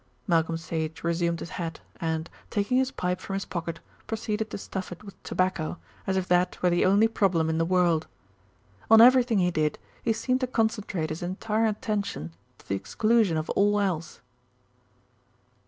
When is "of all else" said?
13.37-14.21